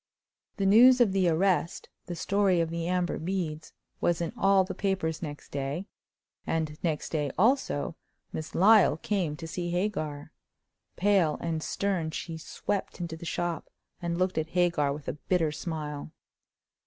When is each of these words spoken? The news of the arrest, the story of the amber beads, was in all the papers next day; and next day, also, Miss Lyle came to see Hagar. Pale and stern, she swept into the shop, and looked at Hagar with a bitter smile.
The 0.57 0.65
news 0.65 0.99
of 0.99 1.11
the 1.11 1.29
arrest, 1.29 1.87
the 2.07 2.15
story 2.15 2.59
of 2.59 2.71
the 2.71 2.87
amber 2.87 3.19
beads, 3.19 3.71
was 3.99 4.19
in 4.19 4.33
all 4.35 4.63
the 4.63 4.73
papers 4.73 5.21
next 5.21 5.49
day; 5.51 5.85
and 6.47 6.75
next 6.83 7.09
day, 7.11 7.29
also, 7.37 7.95
Miss 8.33 8.55
Lyle 8.55 8.97
came 8.97 9.35
to 9.35 9.45
see 9.45 9.69
Hagar. 9.69 10.31
Pale 10.95 11.37
and 11.39 11.61
stern, 11.61 12.09
she 12.09 12.35
swept 12.39 12.99
into 12.99 13.15
the 13.15 13.25
shop, 13.27 13.69
and 14.01 14.17
looked 14.17 14.39
at 14.39 14.49
Hagar 14.57 14.91
with 14.91 15.07
a 15.07 15.13
bitter 15.29 15.51
smile. 15.51 16.11